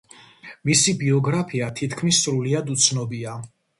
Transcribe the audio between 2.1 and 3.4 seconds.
სრულიად უცნობია.